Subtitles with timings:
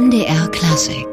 [0.00, 1.06] MDR Klassik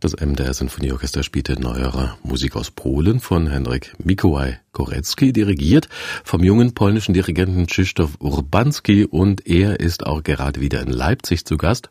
[0.00, 5.88] Das MDR Sinfonieorchester spielte neuere Musik aus Polen von Henryk Mikołaj Korecki, dirigiert
[6.24, 11.58] vom jungen polnischen Dirigenten Krzysztof Urbanski und er ist auch gerade wieder in Leipzig zu
[11.58, 11.90] Gast.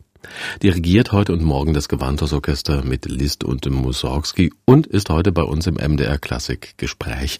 [0.61, 5.65] Dirigiert heute und morgen das Gewandhausorchester mit Liszt und Mussorgsky und ist heute bei uns
[5.65, 7.39] im MDR Klassik Gespräch.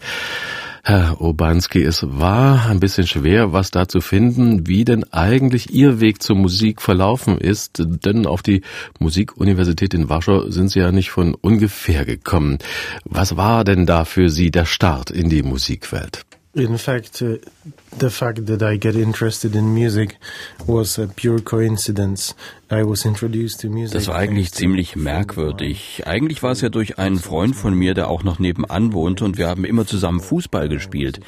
[0.84, 6.00] Herr Obanski, es war ein bisschen schwer, was da zu finden, wie denn eigentlich Ihr
[6.00, 8.62] Weg zur Musik verlaufen ist, denn auf die
[9.00, 12.60] Musikuniversität in Warschau sind Sie ja nicht von ungefähr gekommen.
[13.04, 16.26] Was war denn da für Sie der Start in die Musikwelt?
[16.54, 17.38] In fact, uh,
[17.98, 20.18] the fact that I get interested in music
[20.68, 22.36] was a pure coincidence.
[22.70, 26.04] Das war eigentlich ziemlich merkwürdig.
[26.06, 29.40] Eigentlich war es ja durch einen Freund von mir, der auch noch nebenan wohnte und
[29.40, 31.20] wir haben immer zusammen Fußball gespielt.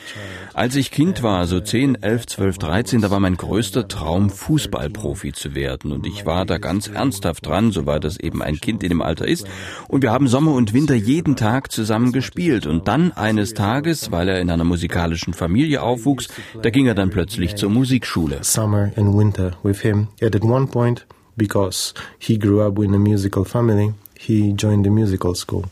[0.54, 5.32] Als ich Kind war, so 10, 11, 12, 13, da war mein größter Traum, Fußballprofi
[5.32, 5.92] zu werden.
[5.92, 9.02] Und ich war da ganz ernsthaft dran, so war das eben ein Kind in dem
[9.02, 9.48] Alter ist.
[9.88, 12.68] Und wir haben Sommer und Winter jeden Tag zusammen gespielt.
[12.68, 16.28] Und dann eines Tages, weil er in einer musikalischen Familie aufwuchs,
[16.62, 18.44] da ging er dann plötzlich zur Musikschule.
[18.44, 20.08] Summer and winter with him.
[20.22, 21.06] And at one point,
[21.38, 25.64] because he grew up in a musical family, he joined the musical school.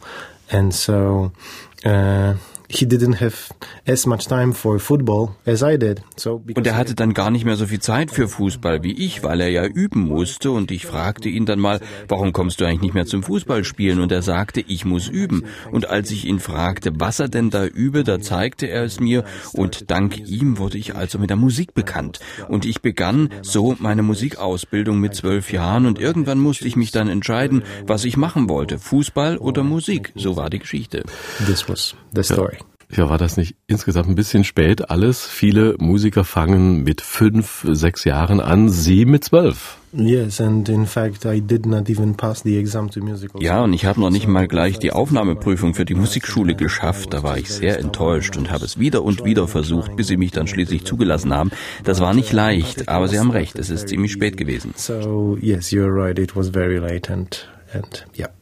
[0.52, 1.31] And so,
[1.85, 2.33] uh,
[2.70, 3.53] he didn't have
[3.88, 6.02] as much time for football as I did.
[6.16, 9.23] So und er hatte dann gar nicht mehr so viel Zeit für Fußball wie ich,
[9.23, 12.81] weil er ja üben musste und ich fragte ihn dann mal, warum kommst du eigentlich
[12.81, 14.00] nicht mehr zum Fußballspielen?
[14.00, 15.45] Und er sagte, ich muss üben.
[15.72, 19.23] Und als ich ihn fragte, was er denn da übe, da zeigte er es mir
[19.53, 22.20] und dank ihm wurde ich also mit der Musik bekannt.
[22.47, 27.09] Und ich begann so meine Musikausbildung mit zwölf Jahren und irgendwann musste ich mich dann
[27.09, 30.12] entscheiden, was ich machen wollte, Fußball oder Musik.
[30.16, 31.03] So war die Geschichte.
[31.45, 32.59] This was the story.
[32.92, 35.23] Ja, war das nicht insgesamt ein bisschen spät alles?
[35.23, 39.78] Viele Musiker fangen mit fünf, sechs Jahren an, Sie mit zwölf.
[39.94, 43.41] Yes, and in fact I did not even pass the exam to musical.
[43.41, 47.13] Ja, und ich habe noch nicht mal gleich die Aufnahmeprüfung für die Musikschule geschafft.
[47.13, 50.31] Da war ich sehr enttäuscht und habe es wieder und wieder versucht, bis sie mich
[50.31, 51.52] dann schließlich zugelassen haben.
[51.84, 54.74] Das war nicht leicht, aber Sie haben recht, es ist ziemlich spät gewesen.
[54.75, 58.34] So, yes, you're right, it was very late and and yep.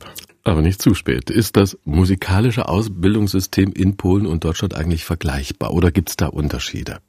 [0.47, 1.29] Aber nicht zu spät.
[1.29, 6.99] Ist das musikalische Ausbildungssystem in Polen und Deutschland eigentlich vergleichbar oder gibt es da Unterschiede?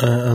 [0.00, 0.34] Uh, uh,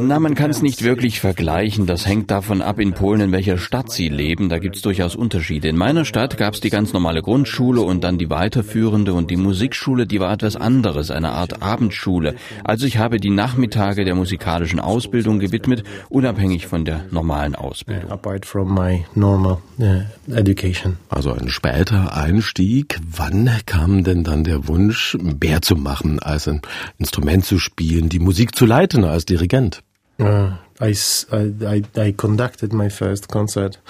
[0.00, 1.86] Na, man kann es nicht wirklich vergleichen.
[1.86, 4.50] Das hängt davon ab, in Polen, in welcher Stadt Sie leben.
[4.50, 5.68] Da gibt es durchaus Unterschiede.
[5.68, 9.36] In meiner Stadt gab es die ganz normale Grundschule und dann die weiterführende und die
[9.36, 12.34] Musikschule, die war etwas anderes, eine Art Abendschule.
[12.64, 18.10] Also ich habe die Nachmittage der musikalischen Ausbildung gewidmet, unabhängig von der normalen Ausbildung.
[18.10, 20.02] Apart from my normal uh,
[20.34, 20.98] education.
[21.08, 22.98] Also ein später Einstieg.
[23.10, 25.16] Wann kam denn dann der Wunsch,
[25.48, 26.60] mehr zu machen, als ein
[26.98, 29.82] Instrument zu spielen, die Musik zu leiten als Dirigent?
[30.20, 30.50] Uh,
[30.80, 30.94] I,
[31.32, 33.80] I, I conducted my first concert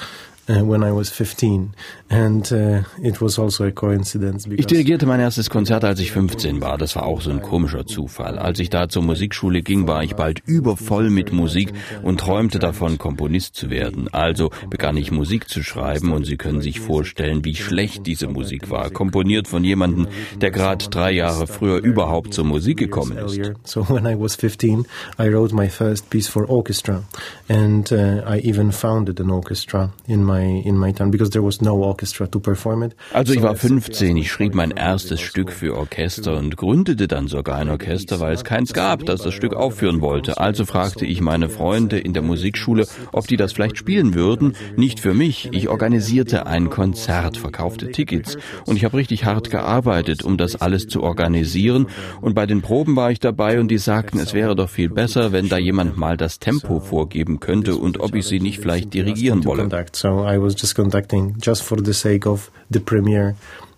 [0.48, 1.74] when I was 15
[2.10, 4.46] and uh, it was also a coincidence.
[4.50, 6.78] Ich dirigierte mein erstes Konzert, als ich 15 war.
[6.78, 8.38] Das war auch so ein komischer Zufall.
[8.38, 11.72] Als ich da zur Musikschule ging, war ich bald übervoll mit Musik
[12.02, 14.08] und träumte davon, Komponist zu werden.
[14.12, 18.70] Also begann ich Musik zu schreiben und Sie können sich vorstellen, wie schlecht diese Musik
[18.70, 18.90] war.
[18.90, 20.08] Komponiert von jemandem,
[20.40, 23.38] der gerade drei Jahre früher überhaupt zur Musik gekommen ist.
[23.64, 24.86] So when I was 15,
[25.18, 27.02] I wrote my first piece for orchestra
[27.48, 31.44] and uh, I even founded an orchestra in my my in my town because there
[31.44, 32.94] was no orchestra to perform it.
[33.12, 37.56] Also ich war 15, ich schrieb mein erstes Stück für Orchester und gründete dann sogar
[37.56, 40.38] ein Orchester, weil es keins gab, das das Stück aufführen wollte.
[40.38, 44.54] Also fragte ich meine Freunde in der Musikschule, ob die das vielleicht spielen würden.
[44.76, 45.48] Nicht für mich.
[45.52, 50.86] Ich organisierte ein Konzert, verkaufte Tickets und ich habe richtig hart gearbeitet, um das alles
[50.86, 51.86] zu organisieren.
[52.20, 55.32] Und bei den Proben war ich dabei und die sagten, es wäre doch viel besser,
[55.32, 59.44] wenn da jemand mal das Tempo vorgeben könnte und ob ich sie nicht vielleicht dirigieren
[59.44, 59.68] wolle.
[59.92, 63.34] So I was just conducting just for the sake of the premiere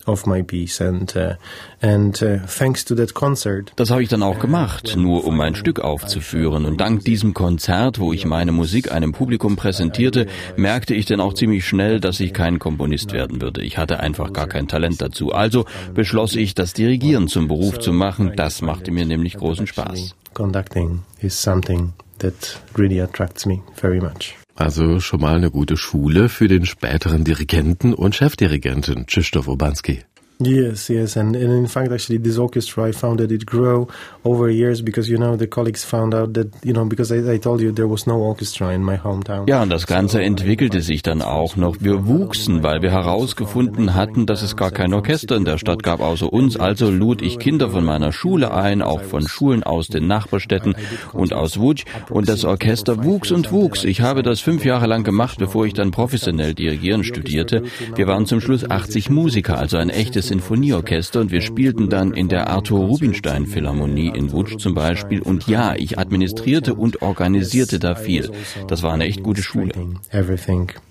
[0.06, 1.34] of my piece and uh,
[1.80, 3.72] and uh, thanks to that concert.
[3.76, 7.98] Das habe ich dann auch gemacht, nur um mein Stück aufzuführen und dank diesem Konzert,
[7.98, 10.26] wo ich meine Musik einem Publikum präsentierte,
[10.56, 13.62] merkte ich dann auch ziemlich schnell, dass ich kein Komponist werden würde.
[13.62, 15.32] Ich hatte einfach gar kein Talent dazu.
[15.32, 18.32] Also beschloss ich, das Dirigieren zum Beruf zu machen.
[18.36, 20.14] Das machte mir nämlich großen Spaß.
[20.34, 24.39] Conducting is something that really attracts me very much.
[24.60, 30.00] Also schon mal eine gute Schule für den späteren Dirigenten und Chefdirigenten Krzysztof Obanski.
[30.42, 33.86] Yes, yes, and, and in fact, actually, this orchestra, I found that it grew
[34.24, 37.38] over years because you know the colleagues found out that you know because I, I
[37.38, 39.46] told you there was no orchestra in my hometown.
[39.48, 41.76] Ja, und das Ganze entwickelte sich dann auch noch.
[41.80, 46.00] Wir wuchsen, weil wir herausgefunden hatten, dass es gar kein Orchester in der Stadt gab
[46.00, 46.56] außer uns.
[46.56, 50.74] Also lud ich Kinder von meiner Schule ein, auch von Schulen aus den Nachbarstädten
[51.12, 51.84] und aus Łódź.
[52.08, 53.84] Und das Orchester wuchs und wuchs.
[53.84, 57.62] Ich habe das fünf Jahre lang gemacht, bevor ich dann professionell dirigieren studierte.
[57.94, 62.28] Wir waren zum Schluss 80 Musiker, also ein echtes Sinfonieorchester und wir spielten dann in
[62.28, 65.20] der Arthur Rubinstein Philharmonie in Wutsch zum Beispiel.
[65.20, 68.30] Und ja, ich administrierte und organisierte da viel.
[68.68, 69.72] Das war eine echt gute Schule.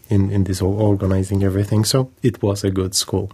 [0.09, 1.85] In, in this organizing everything.
[1.85, 3.29] So it was a good school.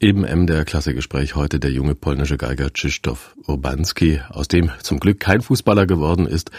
[0.00, 5.40] Im MDR Klassegespräch heute der junge polnische Geiger Krzysztof Urbanski, aus dem zum Glück kein
[5.40, 6.50] Fußballer geworden ist.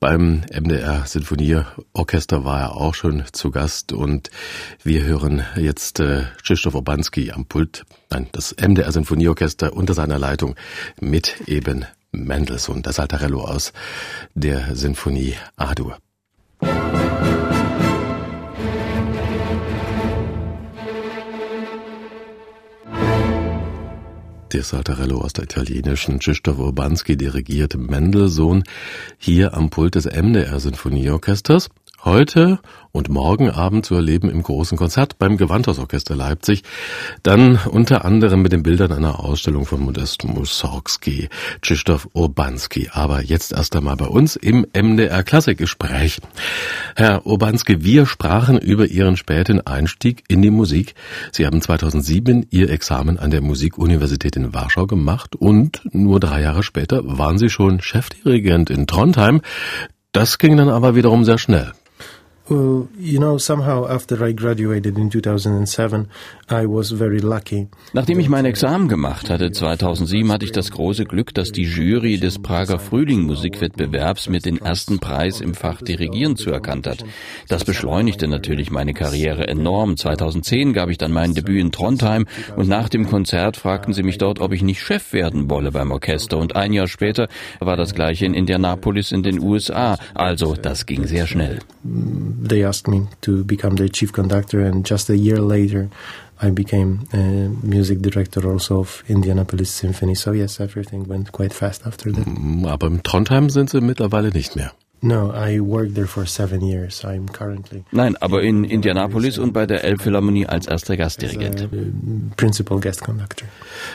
[0.00, 4.30] Beim MDR Sinfonieorchester war er auch schon zu Gast und
[4.82, 10.54] wir hören jetzt äh, Krzysztof Urbanski am Pult, nein, das MDR Sinfonieorchester unter seiner Leitung
[11.00, 13.72] mit eben Mendelssohn, das Altarello aus
[14.34, 15.98] der Sinfonie A-Dur.
[24.54, 28.62] Der Saltarello aus der italienischen Krzysztof Urbanski dirigiert Mendelssohn
[29.18, 31.70] hier am Pult des MDR Sinfonieorchesters.
[32.04, 32.58] Heute
[32.92, 36.62] und morgen Abend zu erleben im großen Konzert beim Gewandhausorchester Leipzig.
[37.22, 41.30] Dann unter anderem mit den Bildern einer Ausstellung von Modest Mussorgsky,
[41.62, 42.90] Krzysztof Urbanski.
[42.92, 46.20] Aber jetzt erst einmal bei uns im MDR Klassikgespräch.
[46.94, 50.94] Herr Urbanski, wir sprachen über Ihren späten Einstieg in die Musik.
[51.32, 56.62] Sie haben 2007 Ihr Examen an der Musikuniversität in Warschau gemacht und nur drei Jahre
[56.62, 59.40] später waren Sie schon Chefdirigent in Trondheim.
[60.12, 61.72] Das ging dann aber wiederum sehr schnell.
[62.46, 66.10] Well, you know, somehow after I graduated in 2007,
[66.50, 67.68] I was very lucky.
[67.94, 72.18] Nachdem ich mein Examen gemacht hatte 2007, hatte ich das große Glück, dass die Jury
[72.18, 77.02] des Prager Frühling Musikwettbewerbs mir den ersten Preis im Fach Dirigieren zuerkannt hat.
[77.48, 79.96] Das beschleunigte natürlich meine Karriere enorm.
[79.96, 82.26] 2010 gab ich dann mein Debüt in Trondheim
[82.56, 85.90] und nach dem Konzert fragten sie mich dort, ob ich nicht Chef werden wolle beim
[85.90, 87.28] Orchester und ein Jahr später
[87.60, 89.96] war das gleiche in Indianapolis in den USA.
[90.12, 91.60] Also, das ging sehr schnell.
[92.38, 95.88] They asked me to become the chief conductor, and just a year later,
[96.40, 100.14] I became a music director also of Indianapolis Symphony.
[100.14, 102.26] So yes, everything went quite fast after that.
[102.26, 104.72] Mm, aber im Trondheim sind Sie mittlerweile nicht mehr.
[105.00, 107.04] No, I worked there for seven years.
[107.04, 111.68] I'm currently Nein, aber in Indianapolis und bei der Elbphilharmonie als erster Gastdirigent.
[112.36, 113.46] Principal guest conductor.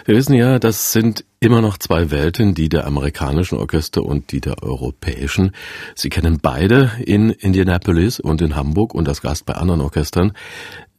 [0.06, 4.40] Wir wissen ja, das sind immer noch zwei Welten, die der amerikanischen Orchester und die
[4.40, 5.52] der europäischen.
[5.96, 10.34] Sie kennen beide in Indianapolis und in Hamburg und das Gast bei anderen Orchestern.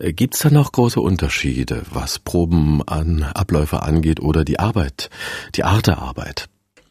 [0.00, 5.10] Gibt es da noch große Unterschiede, was Proben an Abläufe angeht oder die Arbeit,
[5.54, 6.48] die Art der Arbeit?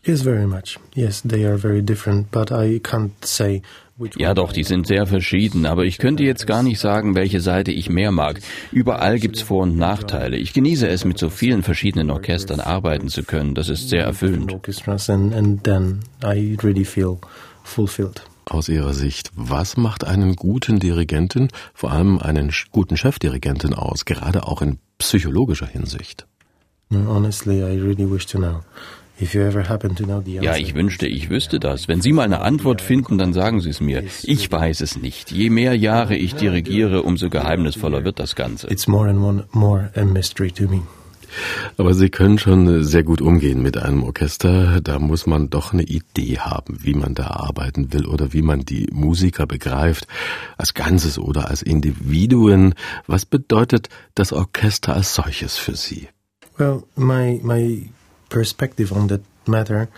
[0.09, 0.79] Yes, very much.
[0.95, 3.61] Yes, they are very different, but I can't say
[4.15, 7.71] ja, doch, die sind sehr verschieden, aber ich könnte jetzt gar nicht sagen, welche Seite
[7.71, 8.39] ich mehr mag.
[8.71, 10.37] Überall gibt's Vor- und Nachteile.
[10.37, 13.55] Ich genieße es, mit so vielen verschiedenen Orchestern arbeiten zu können.
[13.55, 14.55] Das ist sehr erfüllend.
[18.45, 24.47] Aus Ihrer Sicht, was macht einen guten Dirigenten, vor allem einen guten Chefdirigenten aus, gerade
[24.47, 26.25] auch in psychologischer Hinsicht?
[26.91, 28.61] Honestly, I really wish to know.
[30.41, 31.87] Ja, ich wünschte, ich wüsste das.
[31.87, 34.03] Wenn Sie mal eine Antwort finden, dann sagen Sie es mir.
[34.23, 35.31] Ich weiß es nicht.
[35.31, 38.67] Je mehr Jahre ich dirigiere, umso geheimnisvoller wird das Ganze.
[38.71, 40.81] It's more and more a mystery to me.
[41.77, 44.81] Aber Sie können schon sehr gut umgehen mit einem Orchester.
[44.81, 48.61] Da muss man doch eine Idee haben, wie man da arbeiten will oder wie man
[48.61, 50.07] die Musiker begreift,
[50.57, 52.73] als Ganzes oder als Individuen.
[53.07, 56.07] Was bedeutet das Orchester als solches für Sie?
[56.57, 57.89] Well, my, my
[58.29, 59.89] perspective on that matter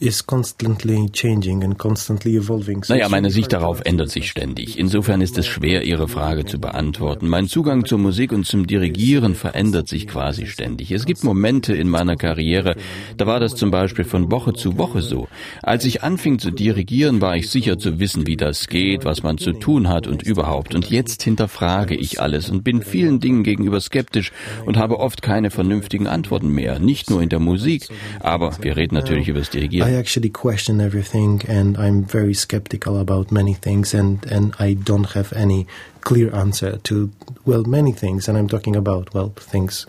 [0.00, 2.84] is constantly changing and constantly evolving.
[2.88, 4.78] naja, meine Sicht darauf ändert sich ständig.
[4.78, 7.28] Insofern ist es schwer, Ihre Frage zu beantworten.
[7.28, 10.90] Mein Zugang zur Musik und zum Dirigieren verändert sich quasi ständig.
[10.90, 12.76] Es gibt Momente in meiner Karriere,
[13.16, 15.28] da war das zum Beispiel von Woche zu Woche so.
[15.62, 19.36] Als ich anfing zu dirigieren, war ich sicher zu wissen, wie das geht, was man
[19.36, 20.74] zu tun hat und überhaupt.
[20.74, 24.32] Und jetzt hinterfrage ich alles und bin vielen Dingen gegenüber skeptisch
[24.64, 26.78] und habe oft keine vernünftigen Antworten mehr.
[26.78, 27.88] Nicht nur in der Musik,
[28.20, 29.89] aber wir reden natürlich über das Dirigieren.
[29.90, 35.12] I actually question everything and I'm very skeptical about many things and, and I don't
[35.14, 35.66] have any
[36.02, 37.10] clear answer to,
[37.44, 38.28] well, many things.
[38.28, 39.86] And I'm talking about, well, things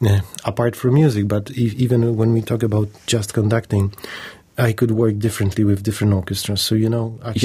[0.00, 3.92] uh, apart from music, but e even when we talk about just conducting,
[4.56, 4.80] Ich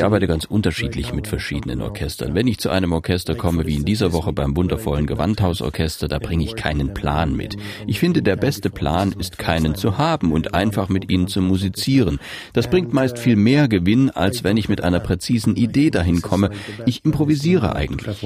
[0.03, 2.35] arbeite ganz unterschiedlich mit verschiedenen Orchestern.
[2.35, 6.43] Wenn ich zu einem Orchester komme, wie in dieser Woche beim wundervollen Gewandhausorchester, da bringe
[6.43, 7.57] ich keinen Plan mit.
[7.87, 12.19] Ich finde, der beste Plan ist, keinen zu haben und einfach mit ihnen zu musizieren.
[12.53, 16.51] Das bringt meist viel mehr Gewinn, als wenn ich mit einer präzisen Idee dahin komme.
[16.85, 18.23] Ich improvisiere eigentlich.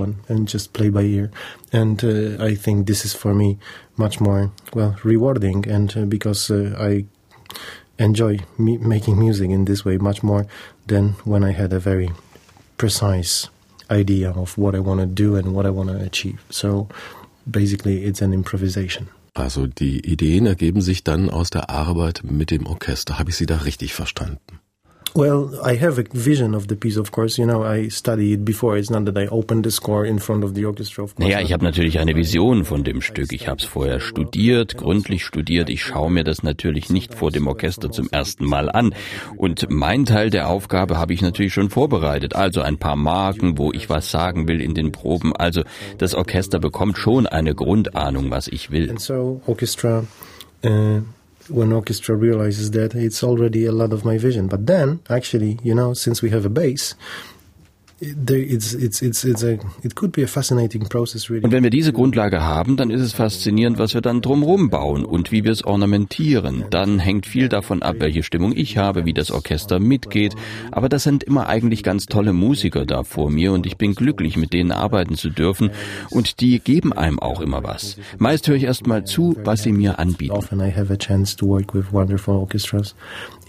[1.73, 3.57] And uh, I think this is for me
[3.97, 7.05] much more well rewarding, and uh, because uh, I
[7.97, 10.45] enjoy me making music in this way much more
[10.87, 12.11] than when I had a very
[12.77, 13.49] precise
[13.89, 16.43] idea of what I want to do and what I want to achieve.
[16.49, 16.87] So
[17.49, 19.09] basically, it's an improvisation.
[19.35, 23.17] Also die Ideen ergeben sich dann aus der Arbeit mit dem Orchester.
[23.17, 24.59] Habe ich Sie da richtig verstanden?
[25.15, 27.37] Well, I have a vision of the piece, of course.
[27.37, 28.77] You know, I study it before.
[28.77, 31.03] It's not that I open the score in front of the orchestra.
[31.03, 31.19] Of.
[31.19, 33.31] Naja, ich habe natürlich eine Vision von dem Stück.
[33.31, 35.69] Ich habe es vorher studiert, gründlich studiert.
[35.69, 38.95] Ich schaue mir das natürlich nicht vor dem Orchester zum ersten Mal an.
[39.37, 42.35] Und mein Teil der Aufgabe habe ich natürlich schon vorbereitet.
[42.35, 45.35] Also ein paar Marken, wo ich was sagen will in den Proben.
[45.35, 45.61] Also
[45.99, 48.89] das Orchester bekommt schon eine Grundahnung, was ich will.
[48.89, 50.05] And so, orchestra,
[50.65, 51.01] uh
[51.49, 54.47] when orchestra realizes that it's already a lot of my vision.
[54.47, 56.95] But then, actually, you know, since we have a bass,
[61.43, 65.05] Und wenn wir diese Grundlage haben, dann ist es faszinierend, was wir dann drumherum bauen
[65.05, 66.65] und wie wir es ornamentieren.
[66.69, 70.35] Dann hängt viel davon ab, welche Stimmung ich habe, wie das Orchester mitgeht.
[70.71, 74.35] Aber das sind immer eigentlich ganz tolle Musiker da vor mir und ich bin glücklich,
[74.35, 75.71] mit denen arbeiten zu dürfen.
[76.09, 77.97] Und die geben einem auch immer was.
[78.17, 80.33] Meist höre ich erst mal zu, was sie mir anbieten.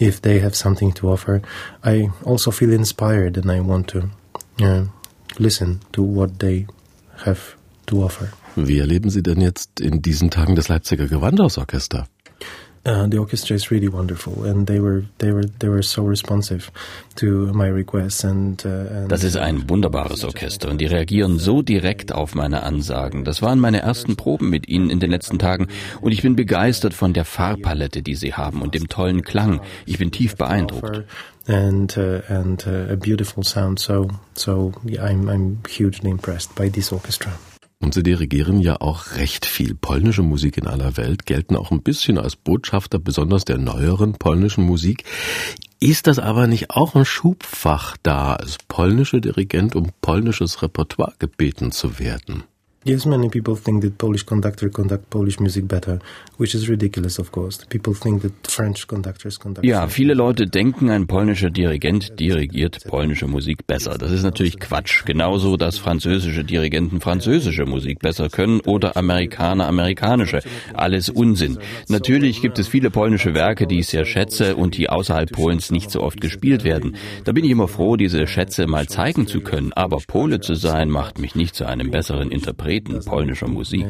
[0.01, 1.41] If they have something to offer,
[1.85, 4.09] I also feel inspired and I want to
[4.61, 4.85] uh,
[5.37, 6.67] listen to what they
[7.25, 7.55] have
[7.87, 8.29] to offer.
[8.55, 12.07] Wie erleben Sie denn jetzt in diesen Tagen das Leipziger Gewandhausorchester?
[12.87, 16.71] Uh, the orchestra is really wonderful, and they were they were they were so responsive
[17.15, 21.63] to my requests and, uh, and Das ist ein wunderbares Orchester und die reagieren so
[21.63, 23.23] direkt auf meine Ansagen.
[23.25, 25.67] Das waren meine ersten Proben mit ihnen in den letzten Tagen
[26.01, 29.61] und ich bin begeistert von der Farbpalette, die sie haben und dem tollen Klang.
[29.87, 31.05] Ich bin tief beeindruckt.
[31.47, 33.79] And uh, and uh, a beautiful sound.
[33.79, 37.31] So so yeah, I'm I'm hugely impressed by this orchestra.
[37.85, 41.83] Und sie dirigieren ja auch recht viel polnische Musik in aller Welt, gelten auch ein
[41.83, 45.03] bisschen als Botschafter besonders der neueren polnischen Musik.
[45.79, 51.71] Ist das aber nicht auch ein Schubfach da, als polnische Dirigent um polnisches Repertoire gebeten
[51.71, 52.45] zu werden?
[52.87, 55.97] Yes, many people think that Polish conductor conduct Polish music better,
[56.37, 57.65] which is ridiculous, of course.
[57.67, 59.65] People think that French conductors conduct.
[59.65, 63.97] Ja, viele Leute denken, ein polnischer Dirigent dirigiert polnische Musik besser.
[63.97, 65.03] Das ist natürlich Quatsch.
[65.03, 70.41] Genauso, dass französische Dirigenten französische Musik besser können oder Amerikaner amerikanische.
[70.75, 71.57] Alles Unsinn.
[71.87, 75.89] Natürlich gibt es viele polnische Werke, die ich sehr schätze und die außerhalb Polens nicht
[75.89, 76.97] so oft gespielt werden.
[77.23, 79.73] Da bin ich immer froh, diese Schätze mal zeigen zu können.
[79.73, 82.74] Aber Pole zu sein, macht mich nicht zu einem besseren Interpreten.
[82.75, 83.85] Interpreten polnischer Musik.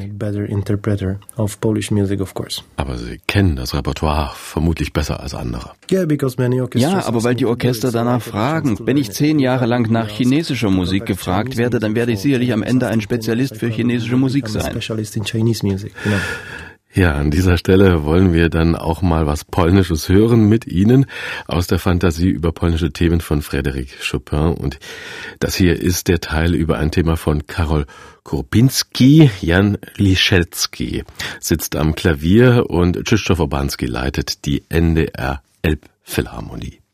[2.76, 5.72] Aber Sie kennen das Repertoire vermutlich besser als andere.
[5.90, 8.78] Ja, aber weil die Orchester danach fragen.
[8.86, 12.64] Wenn ich zehn Jahre lang nach chinesischer Musik gefragt werde, dann werde ich sicherlich am
[12.64, 14.76] Ende ein Spezialist für chinesische Musik sein.
[16.96, 21.08] Ja, an dieser Stelle wollen wir dann auch mal was Polnisches hören mit Ihnen
[21.46, 24.54] aus der Fantasie über polnische Themen von Frédéric Chopin.
[24.54, 24.80] Und
[25.40, 27.86] das hier ist der Teil über ein Thema von Karol
[28.24, 29.30] Kurpinski.
[29.42, 31.04] Jan Liszewski
[31.42, 36.85] sitzt am Klavier und Krzysztof Obanski leitet die NDR Elbphilharmonie.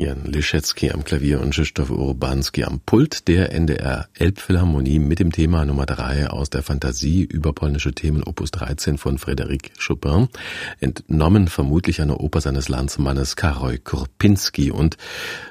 [0.00, 5.66] Jan Liszewski am Klavier und Krzysztof Urbanski am Pult der NDR Elbphilharmonie mit dem Thema
[5.66, 10.28] Nummer 3 aus der Fantasie über polnische Themen Opus 13 von Frédéric Chopin,
[10.80, 14.70] entnommen vermutlich einer Oper seines Landsmannes Karol Kurpinski.
[14.70, 14.96] Und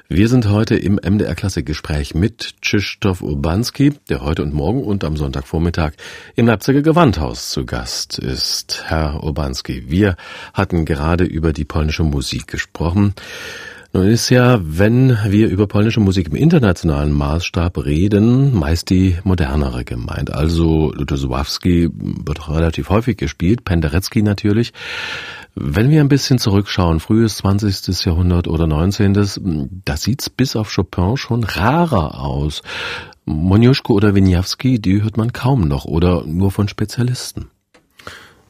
[0.08, 5.16] wir sind heute im MDR Klassikgespräch mit Krzysztof Urbanski, der heute und morgen und am
[5.16, 5.92] Sonntagvormittag
[6.34, 8.82] im Leipziger Gewandhaus zu Gast ist.
[8.86, 10.16] Herr Urbanski, wir
[10.54, 13.14] hatten gerade über die polnische Musik gesprochen.
[13.92, 19.84] Nun ist ja, wenn wir über polnische Musik im internationalen Maßstab reden, meist die modernere
[19.84, 20.32] gemeint.
[20.32, 24.72] Also Lutosławski wird relativ häufig gespielt, Penderecki natürlich.
[25.56, 28.04] Wenn wir ein bisschen zurückschauen, frühes 20.
[28.04, 29.82] Jahrhundert oder 19.
[29.84, 32.62] da sieht's bis auf Chopin schon rarer aus.
[33.24, 37.50] Moniuszko oder Wieniawski, die hört man kaum noch oder nur von Spezialisten.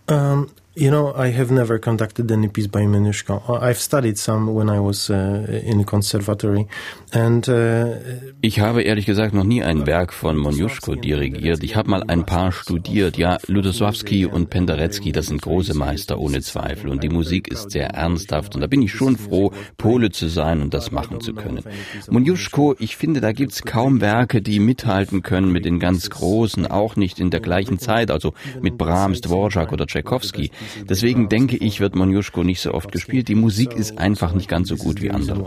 [0.06, 3.60] Um You know, I have never conducted any piece by Menushko.
[3.60, 6.68] I've studied some when I was uh, in conservatory,
[7.12, 7.96] and uh,
[8.40, 11.64] ich habe ehrlich gesagt noch nie ein Werk von Monjuschko dirigiert.
[11.64, 13.18] Ich habe mal ein paar studiert.
[13.18, 17.88] Ja, Lutoslawski und Penderecki, das sind große Meister ohne Zweifel, und die Musik ist sehr
[17.88, 18.54] ernsthaft.
[18.54, 21.64] Und da bin ich schon froh, Pole zu sein und das machen zu können.
[22.08, 26.94] Monjuschko, ich finde, da gibt's kaum Werke, die mithalten können mit den ganz großen, auch
[26.94, 30.52] nicht in der gleichen Zeit, also mit Brahms, Dvorak oder Tchaikovsky.
[30.88, 33.28] Deswegen denke ich, wird Monjuschko nicht so oft gespielt.
[33.28, 35.38] Die Musik ist einfach nicht ganz so gut wie andere.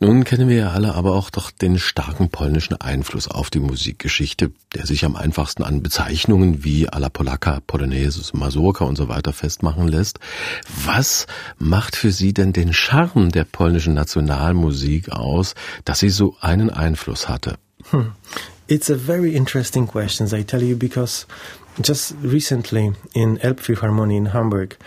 [0.00, 4.52] Nun kennen wir ja alle aber auch doch den starken polnischen Einfluss auf die Musikgeschichte,
[4.74, 9.88] der sich am einfachsten an Bezeichnungen wie Alla Polaka, Polonaise, Mazurka und so weiter festmachen
[9.88, 10.18] lässt.
[10.84, 11.26] Was
[11.58, 15.54] macht für Sie denn den Charme der polnischen Nationalmusik aus,
[15.84, 17.56] dass sie so einen Einfluss hatte?
[17.90, 18.12] Hm.
[18.72, 21.26] It's a very interesting question, I tell you, because
[21.82, 24.78] just recently in Elbphilharmonie in Hamburg,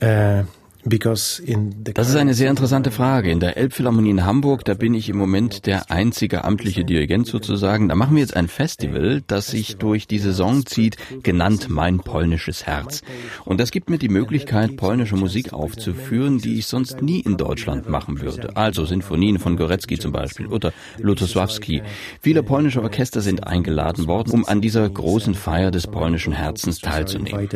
[0.00, 0.44] uh,
[0.86, 3.30] Das ist eine sehr interessante Frage.
[3.30, 7.88] In der Elbphilharmonie in Hamburg, da bin ich im Moment der einzige amtliche Dirigent sozusagen.
[7.88, 12.66] Da machen wir jetzt ein Festival, das sich durch die Saison zieht, genannt Mein polnisches
[12.66, 13.00] Herz.
[13.46, 17.88] Und das gibt mir die Möglichkeit, polnische Musik aufzuführen, die ich sonst nie in Deutschland
[17.88, 18.54] machen würde.
[18.56, 21.82] Also Sinfonien von Gorecki zum Beispiel oder Lutosławski.
[22.20, 27.48] Viele polnische Orchester sind eingeladen worden, um an dieser großen Feier des polnischen Herzens teilzunehmen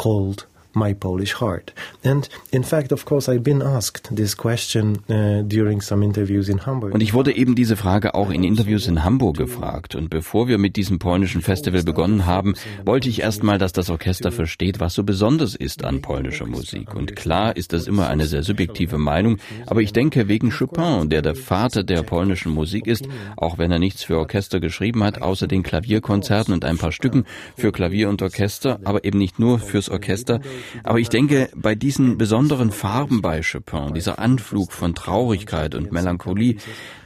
[0.00, 1.72] called my Polish heart.
[2.04, 6.66] And in fact, of course, I've been asked this question uh, during some interviews in
[6.66, 6.94] Hamburg.
[6.94, 9.94] Und ich wurde eben diese Frage auch in Interviews in Hamburg gefragt.
[9.94, 14.32] Und bevor wir mit diesem polnischen Festival begonnen haben, wollte ich erstmal, dass das Orchester
[14.32, 16.94] versteht, was so besonders ist an polnischer Musik.
[16.94, 21.22] Und klar ist das immer eine sehr subjektive Meinung, aber ich denke, wegen Chopin, der
[21.22, 25.46] der Vater der polnischen Musik ist, auch wenn er nichts für Orchester geschrieben hat, außer
[25.46, 27.24] den Klavierkonzerten und ein paar Stücken
[27.56, 30.40] für Klavier und Orchester, aber eben nicht nur fürs Orchester,
[30.82, 36.56] aber ich denke, bei diesen besonderen Farben bei Chopin, dieser Anflug von Traurigkeit und Melancholie,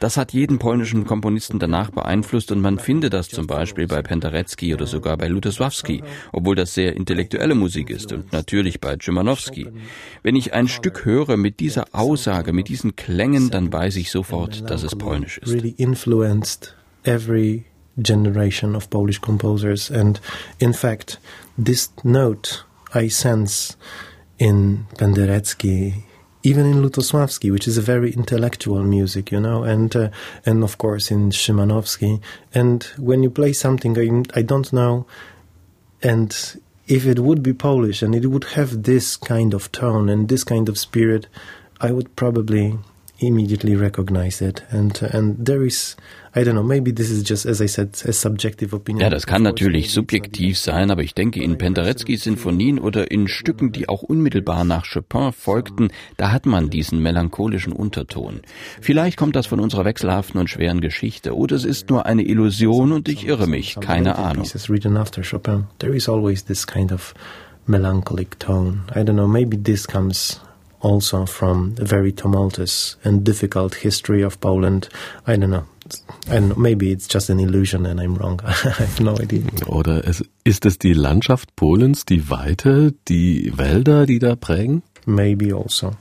[0.00, 4.74] das hat jeden polnischen Komponisten danach beeinflusst und man findet das zum Beispiel bei Penderecki
[4.74, 9.68] oder sogar bei Lutosławski, obwohl das sehr intellektuelle Musik ist und natürlich bei Szymanowski.
[10.22, 14.68] Wenn ich ein Stück höre mit dieser Aussage, mit diesen Klängen, dann weiß ich sofort,
[14.70, 15.54] dass es polnisch ist.
[18.02, 20.20] generation of Polish composers and
[20.58, 21.18] in fact
[21.56, 23.76] this note I sense
[24.38, 26.04] in Penderecki,
[26.42, 30.10] even in Lutosławski, which is a very intellectual music, you know, and uh,
[30.44, 32.20] and of course in Szymanowski.
[32.52, 35.06] And when you play something I, I don't know,
[36.02, 40.28] and if it would be Polish and it would have this kind of tone and
[40.28, 41.26] this kind of spirit,
[41.80, 42.78] I would probably
[43.18, 44.62] immediately recognize it.
[44.70, 45.96] And and there is
[46.36, 49.02] I don't know, maybe this is just, as I said, a subjective opinion.
[49.02, 53.70] Ja, das kann natürlich subjektiv sein, aber ich denke, in Pendereckis Sinfonien oder in Stücken,
[53.70, 58.40] die auch unmittelbar nach Chopin folgten, da hat man diesen melancholischen Unterton.
[58.80, 62.90] Vielleicht kommt das von unserer wechselhaften und schweren Geschichte oder es ist nur eine Illusion
[62.90, 64.44] und ich irre mich, keine Ahnung.
[65.78, 67.14] There is always this kind of
[67.66, 68.80] melancholic tone.
[68.90, 70.40] I don't know, maybe this comes
[70.84, 74.88] also from a very tumultuous and difficult history of Poland.
[75.26, 75.64] I don't know.
[76.28, 78.40] And maybe it's just an illusion and I'm wrong.
[78.44, 79.42] I have no idea.
[79.66, 84.82] Oder es, ist es die Landschaft Polens, die Weite, die Wälder, die da prägen?
[85.06, 85.96] Maybe also.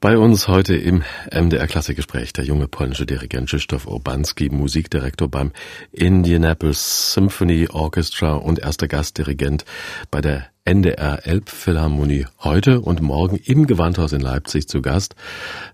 [0.00, 5.52] Bei uns heute im MDR Klassikgespräch der junge polnische Dirigent Krzysztof Urbanski, Musikdirektor beim
[5.92, 9.66] Indianapolis Symphony Orchestra und erster Gastdirigent
[10.10, 15.16] bei der NDR Elbphilharmonie heute und morgen im Gewandhaus in Leipzig zu Gast.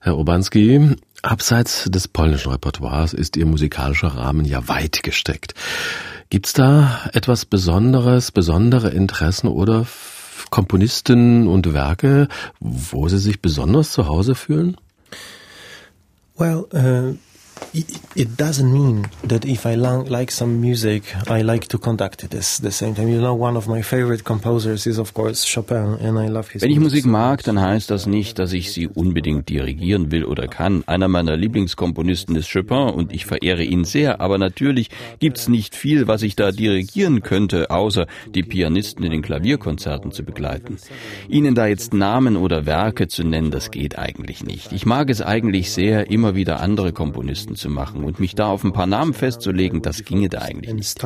[0.01, 5.53] Herr Urbanski, abseits des polnischen Repertoires ist Ihr musikalischer Rahmen ja weit gesteckt.
[6.31, 9.87] Gibt's da etwas Besonderes, besondere Interessen oder
[10.49, 12.29] Komponisten und Werke,
[12.59, 14.79] wo Sie sich besonders zu Hause fühlen?
[16.39, 17.19] Well, uh,
[18.17, 22.61] it doesn't mean that if I like some music, I like to conduct it at
[22.63, 23.09] the same time.
[23.09, 26.63] You know, one of my favorite composers is of course Chopin, and I love his.
[26.63, 30.49] Wenn ich Musik mag, dann heißt das nicht, dass ich sie unbedingt dirigieren will oder
[30.49, 30.85] kann.
[30.87, 34.21] Einer meiner Lieblingskomponisten ist Chopin und ich verehre ihn sehr.
[34.21, 34.89] Aber natürlich
[35.19, 40.25] gibt's nicht viel, was ich da dirigieren könnte, außer die Pianisten in den Klavierkonzerten zu
[40.25, 40.79] begleiten.
[41.29, 44.73] Ihnen da jetzt Namen oder Werke zu nennen, das geht eigentlich nicht.
[44.73, 48.49] Ich mag es eigentlich sehr, immer wieder andere Komponisten Listen zu machen und mich da
[48.49, 50.99] auf ein paar Namen festzulegen, das ginge da eigentlich nicht.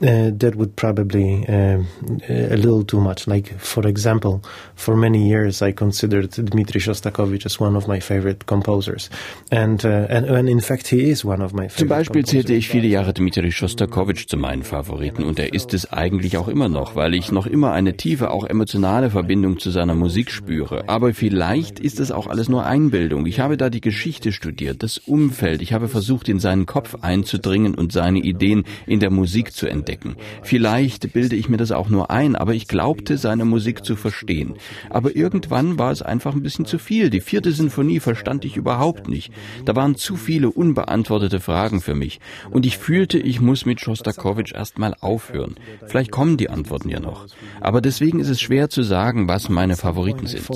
[0.00, 1.82] Uh, that would probably uh,
[2.28, 3.26] a little too much.
[3.26, 4.42] Like, for example,
[4.74, 9.10] for many years I considered Dmitri Shostakovich as one of my favorite composers.
[9.50, 12.54] And, uh, and, and in fact he is one of my favorite Zum Beispiel zählte
[12.54, 16.68] ich viele Jahre Dmitri Shostakovich zu meinen Favoriten und er ist es eigentlich auch immer
[16.68, 20.88] noch, weil ich noch immer eine tiefe, auch emotionale Verbindung zu seiner Musik spüre.
[20.88, 23.26] Aber vielleicht ist es auch alles nur Einbildung.
[23.26, 25.60] Ich habe da die Geschichte studiert, das Umfeld.
[25.60, 29.87] Ich habe versucht, in seinen Kopf einzudringen und seine Ideen in der Musik zu entdecken
[29.88, 30.16] entdecken.
[30.42, 34.54] Vielleicht bilde ich mir das auch nur ein, aber ich glaubte, seine Musik zu verstehen.
[34.90, 37.10] Aber irgendwann war es einfach ein bisschen zu viel.
[37.10, 39.32] Die vierte Sinfonie verstand ich überhaupt nicht.
[39.64, 42.20] Da waren zu viele unbeantwortete Fragen für mich.
[42.50, 45.54] Und ich fühlte, ich muss mit Schostakowitsch erstmal aufhören.
[45.86, 47.26] Vielleicht kommen die Antworten ja noch.
[47.60, 50.46] Aber deswegen ist es schwer zu sagen, was meine Favoriten sind.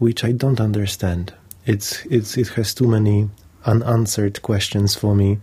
[0.00, 1.34] Which I don't understand.
[1.66, 3.28] It's, it's, it has too many
[3.66, 5.38] unanswered questions for me.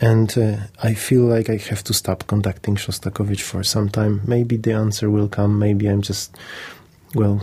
[0.00, 4.20] And uh, I feel like I have to stop conducting Shostakovich for some time.
[4.26, 5.58] Maybe the answer will come.
[5.58, 6.36] Maybe I'm just,
[7.14, 7.42] well,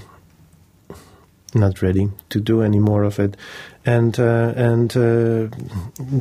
[1.55, 3.37] not ready to do any more of it.
[3.85, 5.49] And uh, and uh,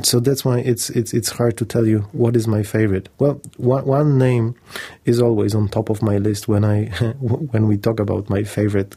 [0.03, 3.09] so that's why it's it's it's hard to tell you what is my favorite.
[3.19, 4.55] Well, one one name
[5.05, 6.85] is always on top of my list when I
[7.19, 8.95] when we talk about my favorite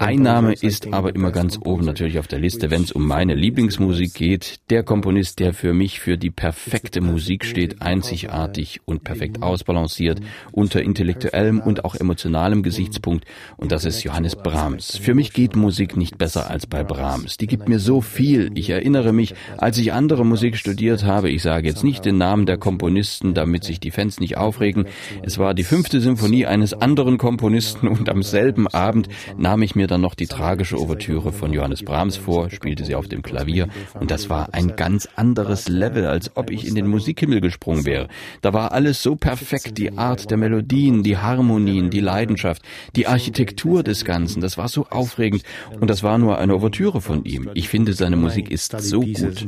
[0.00, 3.34] Ein Name ist aber immer ganz oben natürlich auf der Liste, wenn es um meine
[3.34, 4.60] Lieblingsmusik geht.
[4.70, 10.20] Der Komponist, der für mich für die perfekte Musik steht, einzigartig und perfekt ausbalanciert,
[10.52, 13.24] unter intellektuellem und auch emotionalem Gesichtspunkt.
[13.56, 14.96] Und das ist Johannes Brahms.
[14.96, 17.36] Für mich geht Musik nicht besser als bei Brahms.
[17.36, 18.52] Die gibt mir so viel.
[18.54, 22.46] Ich erinnere mich, als ich andere Musik studiert habe, ich sage jetzt nicht den Namen
[22.46, 24.86] der Komponisten, damit sich die Fans nicht aufregen.
[25.22, 29.87] Es war die fünfte Symphonie eines anderen Komponisten und am selben Abend nahm ich mir
[29.90, 33.68] dann noch die tragische Ouvertüre von Johannes Brahms vor, spielte sie auf dem Klavier.
[33.98, 38.08] und das war ein ganz anderes Level, als ob ich in den Musikhimmel gesprungen wäre.
[38.40, 42.62] Da war alles so perfekt, die Art der Melodien, die Harmonien, die Leidenschaft,
[42.96, 45.42] die Architektur des Ganzen, das war so aufregend.
[45.80, 47.50] und das war nur eine Ouvertüre von ihm.
[47.54, 49.46] Ich finde, seine Musik ist so gut.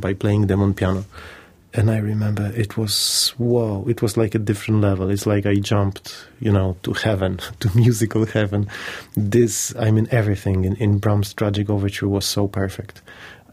[1.73, 5.09] And I remember it was whoa, it was like a different level.
[5.09, 8.67] It's like I jumped, you know, to heaven, to musical heaven.
[9.15, 13.01] This, I mean, everything in, in Brahms' tragic overture was so perfect.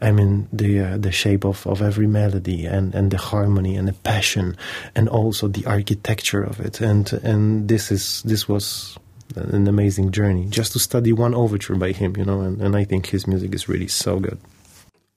[0.01, 3.87] I mean, the uh, the shape of, of every melody and, and the harmony and
[3.87, 4.55] the passion,
[4.95, 6.79] and also the architecture of it.
[6.79, 8.97] And and this is this was
[9.35, 12.41] an amazing journey just to study one overture by him, you know.
[12.41, 14.39] And, and I think his music is really so good.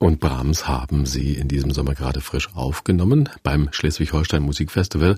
[0.03, 5.17] Und Brahms haben Sie in diesem Sommer gerade frisch aufgenommen beim Schleswig-Holstein Musikfestival.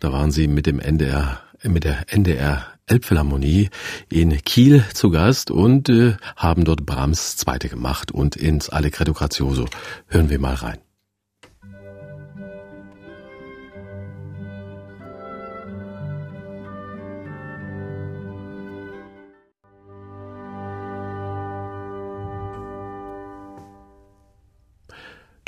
[0.00, 3.70] Da waren Sie mit dem NDR, mit der NDR Elbphilharmonie
[4.10, 9.64] in Kiel zu Gast und äh, haben dort Brahms Zweite gemacht und ins Allegretto Grazioso.
[10.08, 10.87] Hören wir mal rein.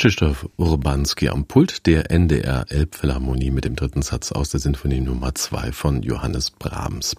[0.00, 5.34] Krzysztof Urbanski am Pult der NDR Elbphilharmonie mit dem dritten Satz aus der Sinfonie Nummer
[5.34, 7.16] 2 von Johannes Brahms.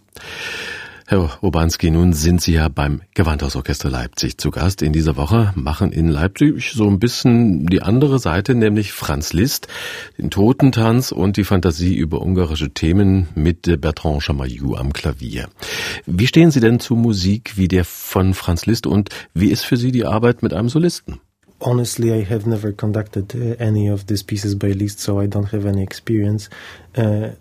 [1.05, 4.81] Herr Urbanski, nun sind Sie ja beim Gewandhausorchester Leipzig zu Gast.
[4.81, 9.67] In dieser Woche machen in Leipzig so ein bisschen die andere Seite, nämlich Franz Liszt,
[10.17, 15.49] den Totentanz und die Fantasie über ungarische Themen mit Bertrand Chamayou am Klavier.
[16.07, 19.77] Wie stehen Sie denn zu Musik wie der von Franz Liszt und wie ist für
[19.77, 21.19] Sie die Arbeit mit einem Solisten?
[21.61, 25.49] Honestly, I have never conducted uh, any of these pieces by Liszt, so I don't
[25.51, 26.49] have any experience.
[26.95, 27.31] Uh,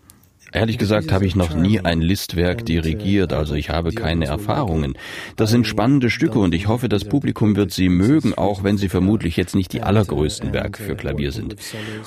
[0.52, 4.94] Ehrlich gesagt habe ich noch nie ein Listwerk dirigiert, also ich habe keine Erfahrungen.
[5.36, 8.88] Das sind spannende Stücke und ich hoffe, das Publikum wird sie mögen, auch wenn sie
[8.88, 11.56] vermutlich jetzt nicht die allergrößten Werke für Klavier sind.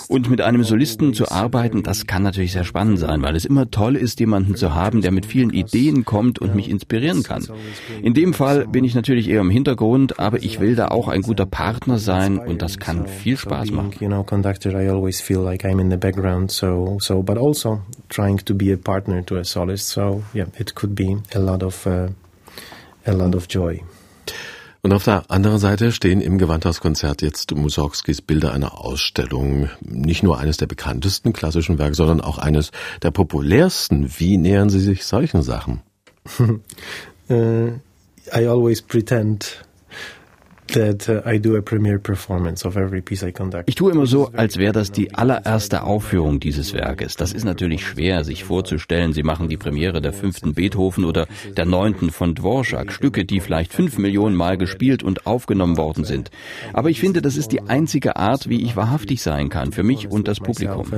[0.08, 3.72] Und mit einem Solisten zu arbeiten, das kann natürlich sehr spannend sein, weil es immer
[3.72, 7.48] toll ist, jemanden zu haben, der mit vielen Ideen kommt und mich inspirieren kann.
[8.02, 11.22] In dem Fall bin ich natürlich eher im Hintergrund, aber ich will da auch ein
[11.22, 13.92] guter Partner sein und das kann viel Spaß machen.
[18.34, 19.88] Trying to be a partner to a solist.
[19.88, 22.10] So yeah, it could be a lot of uh,
[23.06, 23.82] a lot of joy.
[24.86, 29.70] Und auf der anderen Seite stehen im Gewandhauskonzert jetzt Mussorgskis Bilder einer Ausstellung.
[29.80, 34.10] Nicht nur eines der bekanntesten klassischen Werke, sondern auch eines der populärsten.
[34.18, 35.82] Wie nähern Sie sich solchen Sachen?
[37.30, 37.72] uh,
[38.36, 39.64] I always pretend
[43.66, 47.16] Ich tue immer so, als wäre das die allererste Aufführung dieses Werkes.
[47.16, 49.14] Das ist natürlich schwer, sich vorzustellen.
[49.14, 53.74] Sie machen die Premiere der fünften Beethoven oder der neunten von Dvorak, Stücke, die vielleicht
[53.74, 56.32] fünf Millionen Mal gespielt und aufgenommen worden sind.
[56.74, 60.10] Aber ich finde, das ist die einzige Art, wie ich wahrhaftig sein kann, für mich
[60.10, 60.92] und das Publikum.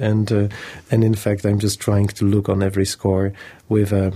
[0.00, 0.48] And uh,
[0.90, 3.32] and in fact, I'm just trying to look on every score
[3.68, 4.12] with a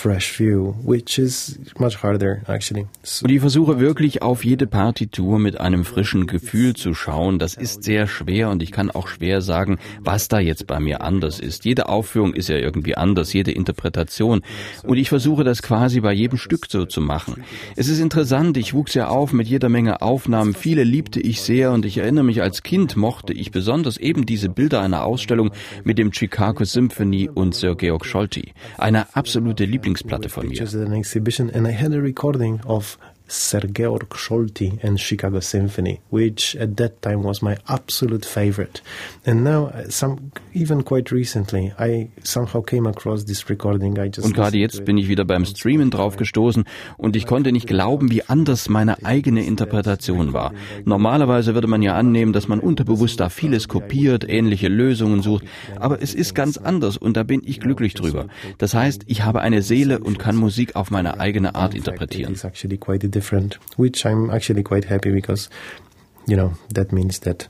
[0.00, 2.86] fresh view, which is much harder actually.
[3.02, 7.38] So und ich versuche wirklich auf jede Partitur mit einem frischen Gefühl zu schauen.
[7.38, 11.02] Das ist sehr schwer und ich kann auch schwer sagen, was da jetzt bei mir
[11.02, 11.64] anders ist.
[11.66, 14.40] Jede Aufführung ist ja irgendwie anders, jede Interpretation.
[14.84, 17.44] Und ich versuche das quasi bei jedem Stück so zu machen.
[17.76, 20.54] Es ist interessant, ich wuchs ja auf mit jeder Menge Aufnahmen.
[20.54, 24.48] Viele liebte ich sehr und ich erinnere mich, als Kind mochte ich besonders eben diese
[24.48, 25.50] Bilder einer Ausstellung
[25.84, 28.52] mit dem Chicago Symphony und Sir Georg Scholti.
[28.78, 30.56] Eine absolute Lieblings Lieblingsplatte von mir.
[33.30, 38.82] Sir Georg Scholti and Chicago Symphony, which at that time was my absolute favorite.
[39.24, 43.98] And now, uh, some even quite recently, I somehow came across this recording.
[43.98, 46.64] I just und gerade jetzt bin ich wieder beim Streamen draufgestoßen
[46.96, 50.52] und ich konnte nicht glauben, wie anders meine eigene Interpretation war.
[50.84, 55.44] Normalerweise würde man ja annehmen, dass man unterbewusst da vieles kopiert, ähnliche Lösungen sucht,
[55.76, 58.26] aber es ist ganz anders und da bin ich glücklich drüber.
[58.58, 62.34] Das heißt, ich habe eine Seele und kann Musik auf meine eigene Art interpretieren
[63.20, 65.50] different, which I'm actually quite happy because,
[66.26, 67.48] you know, that means that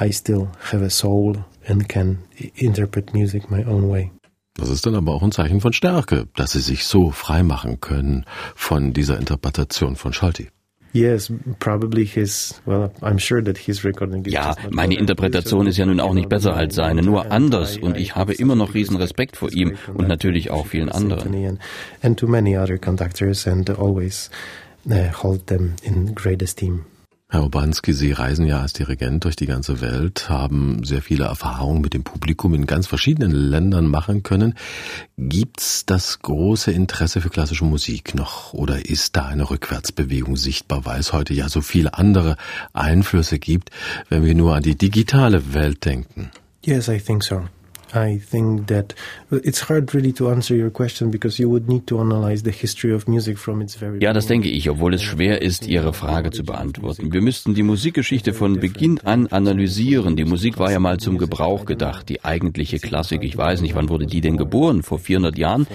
[0.00, 1.36] I still have a soul
[1.68, 2.18] and can
[2.56, 4.10] interpret music my own way.
[4.54, 7.80] Das ist dann aber auch ein Zeichen von Stärke, dass Sie sich so frei machen
[7.80, 10.50] können von dieser Interpretation von Scholti.
[10.94, 16.00] Yes, probably his, well, I'm sure that his recording ja, meine Interpretation ist ja nun
[16.00, 19.50] auch nicht besser als seine, nur anders und ich habe immer noch riesen Respekt vor
[19.50, 21.58] ihm und natürlich auch vielen anderen.
[22.02, 24.28] And to many other conductors and always
[25.22, 26.84] hold them in great esteem.
[27.32, 31.80] Herr Obanski, Sie reisen ja als Dirigent durch die ganze Welt, haben sehr viele Erfahrungen
[31.80, 34.52] mit dem Publikum in ganz verschiedenen Ländern machen können.
[35.16, 41.00] Gibt's das große Interesse für klassische Musik noch oder ist da eine Rückwärtsbewegung sichtbar, weil
[41.00, 42.36] es heute ja so viele andere
[42.74, 43.70] Einflüsse gibt,
[44.10, 46.30] wenn wir nur an die digitale Welt denken?
[46.62, 47.44] Yes, I think so.
[47.94, 48.94] I think that
[49.30, 52.94] it's hard really to answer your question because you would need to analyze the history
[52.94, 56.30] of music from its very Ja, das denke ich, obwohl es schwer ist, Ihre Frage
[56.30, 57.12] zu beantworten.
[57.12, 60.16] Wir müssten die Musikgeschichte von Beginn an analysieren.
[60.16, 63.22] Die Musik war ja mal zum Gebrauch gedacht, die eigentliche Klassik.
[63.24, 64.82] Ich weiß nicht, wann wurde die denn geboren?
[64.82, 65.66] Vor 400 Jahren?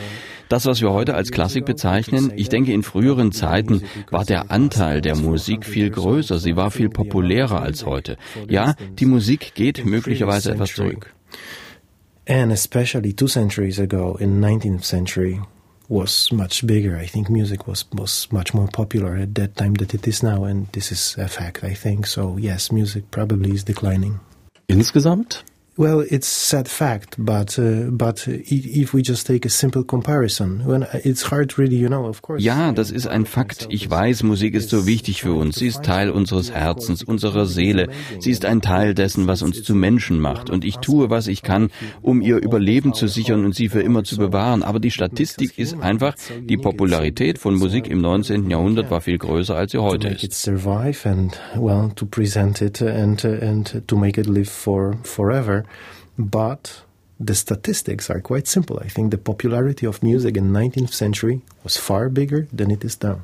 [0.50, 5.02] Das, was wir heute als Klassik bezeichnen, ich denke, in früheren Zeiten war der Anteil
[5.02, 6.40] der Musik viel größer.
[6.40, 8.18] Sie war viel populärer als heute.
[8.48, 11.17] Ja, die Musik geht möglicherweise etwas zurück.
[12.28, 15.42] And especially two centuries ago in 19th century
[15.90, 16.98] was much bigger.
[16.98, 20.44] I think music was, was much more popular at that time than it is now,
[20.44, 22.06] and this is a fact, I think.
[22.06, 24.20] So, yes, music probably is declining.
[24.68, 25.44] Insgesamt?
[25.78, 30.88] Well, it's sad fact, but uh, but if we just take a simple comparison, when
[31.04, 32.44] it's hard really, you know, of course.
[32.44, 33.68] Ja, das ist ein Fakt.
[33.70, 35.58] Ich weiß, Musik ist so wichtig für uns.
[35.58, 37.90] Sie ist Teil unseres Herzens, unserer Seele.
[38.20, 40.50] Sie ist ein Teil dessen, was uns zu Menschen macht.
[40.50, 41.70] Und ich tue, was ich kann,
[42.02, 44.64] um ihr Überleben zu sichern und sie für immer zu bewahren.
[44.64, 48.50] Aber die Statistik ist einfach, die Popularität von Musik im 19.
[48.50, 50.34] Jahrhundert war viel größer, als sie heute ist.
[50.34, 55.67] survive and well to present it and and to make it live for forever.
[56.18, 56.84] But
[57.20, 58.80] the statistics are quite simple.
[58.84, 62.84] I think the popularity of music in the 19th century was far bigger than it
[62.84, 63.22] is now.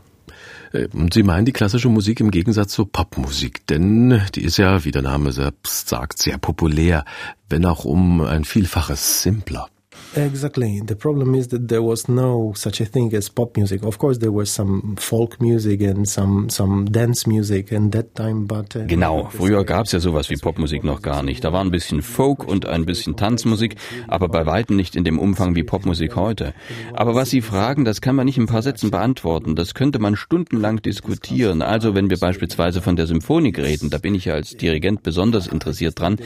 [0.73, 4.91] Äh, Sie meinen die klassische Musik im Gegensatz zur Popmusik, denn die ist ja, wie
[4.91, 7.05] der Name selbst sagt, sehr populär,
[7.49, 9.67] wenn auch um ein Vielfaches simpler.
[10.15, 10.81] Exactly.
[10.85, 13.83] The problem is that there was no such a thing as pop music.
[13.83, 18.45] Of course, there was some folk music and some some dance music in that time,
[18.45, 19.29] but uh, genau.
[19.31, 21.43] Früher gab es ja sowas wie Popmusik noch gar nicht.
[21.43, 23.75] Da war ein bisschen Folk und ein bisschen Tanzmusik,
[24.07, 26.53] aber bei weitem nicht in dem Umfang wie Popmusik heute.
[26.93, 29.55] Aber was Sie fragen, das kann man nicht in ein paar Sätzen beantworten.
[29.55, 31.61] Das könnte man stundenlang diskutieren.
[31.63, 35.47] Also wenn wir beispielsweise von der Symphonik reden, da bin ich ja als Dirigent besonders
[35.47, 36.17] interessiert dran,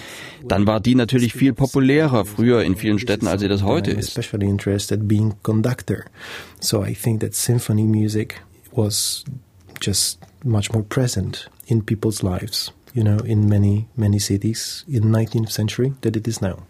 [0.45, 3.92] dann war die natürlich viel populärer früher in vielen Städten, als sie das heute heute
[3.92, 4.10] ist.
[4.10, 6.06] especially interested being conductor.
[6.60, 9.24] So I think that symphony music was
[9.82, 15.52] just much more present in people's lives, you know, in many, many cities in 19th
[15.52, 16.66] century than it is now.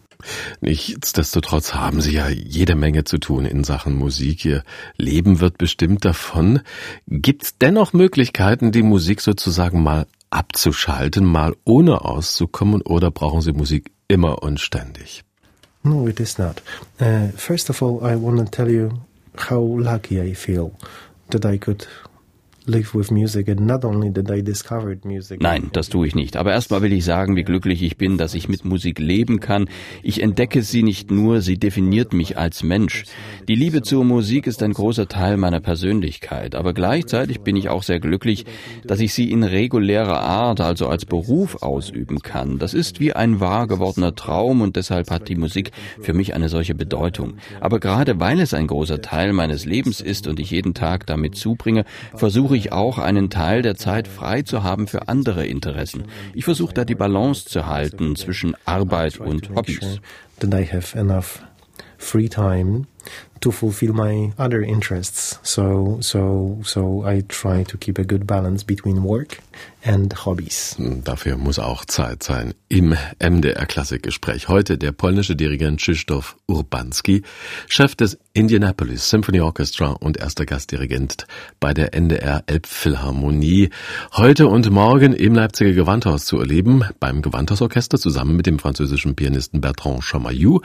[0.62, 4.46] Nichtsdestotrotz haben Sie ja jede Menge zu tun in Sachen Musik.
[4.46, 4.64] Ihr
[4.98, 6.62] Leben wird bestimmt davon.
[7.08, 13.54] Gibt es dennoch Möglichkeiten, die Musik sozusagen mal abzuschalten, mal ohne auszukommen, oder brauchen Sie
[13.54, 15.24] Musik immer und ständig?
[15.84, 16.62] No, it is not.
[17.00, 19.02] Uh, first of all, I want to tell you
[19.38, 20.78] how lucky I feel
[21.30, 21.86] that I could
[25.42, 26.36] Nein, das tue ich nicht.
[26.36, 29.70] Aber erstmal will ich sagen, wie glücklich ich bin, dass ich mit Musik leben kann.
[30.04, 33.06] Ich entdecke sie nicht nur, sie definiert mich als Mensch.
[33.48, 37.84] Die Liebe zur Musik ist ein großer Teil meiner Persönlichkeit, aber gleichzeitig bin ich auch
[37.84, 38.46] sehr glücklich,
[38.86, 42.60] dass ich sie in regulärer Art, also als Beruf ausüben kann.
[42.60, 46.50] Das ist wie ein wahr gewordener Traum und deshalb hat die Musik für mich eine
[46.50, 47.36] solche Bedeutung.
[47.62, 51.36] Aber gerade weil es ein großer Teil meines Lebens ist und ich jeden Tag damit
[51.36, 56.06] zubringe, versuche ich auch einen Teil der Zeit frei zu haben für andere Interessen.
[56.34, 60.02] Ich versuche da die Balance zu halten zwischen Arbeit und Hobbys.
[63.42, 65.40] To fulfill my other interests.
[65.44, 69.40] So, so, so I try to keep a good balance between work
[69.84, 70.76] and hobbies.
[70.78, 72.54] Hm, dafür muss auch Zeit sein.
[72.70, 77.24] Im MDR Klassikgespräch heute der polnische Dirigent Krzysztof Urbanski,
[77.68, 81.26] Chef des Indianapolis Symphony Orchestra und erster Gastdirigent
[81.60, 83.70] bei der NDR Elbphilharmonie.
[84.14, 89.62] Heute und morgen im Leipziger Gewandhaus zu erleben, beim Gewandhausorchester zusammen mit dem französischen Pianisten
[89.62, 90.62] Bertrand Chamayou.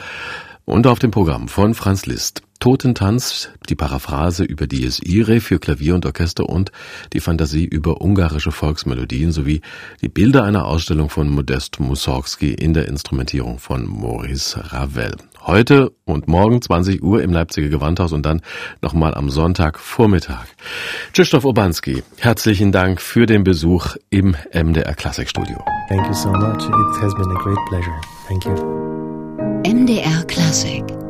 [0.65, 2.43] Und auf dem Programm von Franz Liszt.
[2.63, 6.71] Totentanz, die Paraphrase über Dies Irae für Klavier und Orchester und
[7.13, 9.63] die Fantasie über ungarische Volksmelodien sowie
[10.01, 15.17] die Bilder einer Ausstellung von Modest Mussorgsky in der Instrumentierung von Maurice Ravel.
[15.45, 18.43] Heute und morgen 20 Uhr im Leipziger Gewandhaus und dann
[18.81, 20.47] nochmal am Sonntag Vormittag.
[21.13, 25.65] Krzysztof Obanski, herzlichen Dank für den Besuch im MDR Klassikstudio.
[25.89, 26.63] Thank you so much.
[26.63, 28.01] It has been a great pleasure.
[28.29, 29.12] Thank you.
[29.73, 31.02] MDR Klassik